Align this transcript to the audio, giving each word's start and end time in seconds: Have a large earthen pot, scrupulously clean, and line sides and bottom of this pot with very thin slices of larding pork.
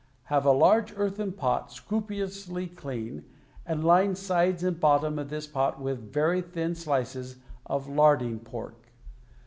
Have 0.33 0.47
a 0.47 0.51
large 0.51 0.93
earthen 0.97 1.31
pot, 1.31 1.71
scrupulously 1.71 2.65
clean, 2.65 3.23
and 3.67 3.83
line 3.83 4.15
sides 4.15 4.63
and 4.63 4.79
bottom 4.79 5.19
of 5.19 5.29
this 5.29 5.45
pot 5.45 5.79
with 5.79 6.11
very 6.11 6.41
thin 6.41 6.73
slices 6.73 7.35
of 7.67 7.87
larding 7.87 8.39
pork. 8.39 8.91